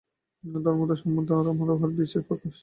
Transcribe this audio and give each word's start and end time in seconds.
ধর্মমত 0.43 0.91
সম্বন্ধে 1.01 1.31
আবার 1.33 1.71
উহার 1.71 1.91
বিশেষ 1.97 2.21
প্রকাশ। 2.27 2.55